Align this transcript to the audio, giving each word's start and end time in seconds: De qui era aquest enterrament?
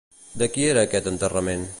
De 0.41 0.47
qui 0.55 0.65
era 0.69 0.85
aquest 0.89 1.11
enterrament? 1.13 1.69